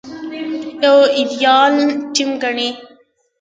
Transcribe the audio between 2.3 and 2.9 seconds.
ګڼي.